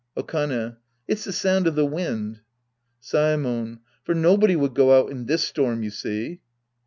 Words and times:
Okane. 0.17 0.77
It's 1.07 1.25
the 1.25 1.31
sound 1.31 1.67
of 1.67 1.75
the 1.75 1.85
wind. 1.85 2.39
Saemon. 3.03 3.81
For 4.03 4.15
nobody 4.15 4.55
would 4.55 4.73
go 4.73 4.99
out 4.99 5.11
in 5.11 5.27
this 5.27 5.43
storm, 5.43 5.83
you 5.83 5.91
see. 5.91 6.41